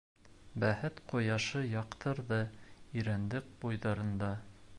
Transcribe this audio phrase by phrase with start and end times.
[0.63, 2.41] Бәхет ҡояшы яҡтырҙы
[3.03, 4.37] Ирәндек буйҙарында.